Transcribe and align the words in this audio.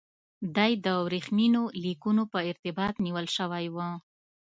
دی 0.55 0.71
د 0.85 0.87
ورېښمینو 1.05 1.63
لیکونو 1.83 2.23
په 2.31 2.39
ارتباط 2.49 2.93
نیول 3.05 3.27
شوی 3.37 3.65
و. 3.75 3.77